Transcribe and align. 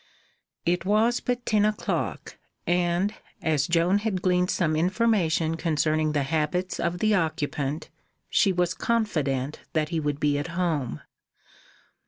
It 0.65 0.83
was 0.83 1.19
but 1.19 1.45
ten 1.45 1.63
o'clock, 1.63 2.39
and, 2.65 3.13
as 3.39 3.67
Joan 3.67 3.99
had 3.99 4.23
gleaned 4.23 4.49
some 4.49 4.75
information 4.75 5.57
concerning 5.57 6.13
the 6.13 6.23
habits 6.23 6.79
of 6.79 6.97
the 6.97 7.13
occupant, 7.13 7.91
she 8.27 8.51
was 8.51 8.73
confident 8.73 9.59
that 9.73 9.89
he 9.89 9.99
would 9.99 10.19
be 10.19 10.39
at 10.39 10.47
home. 10.57 11.01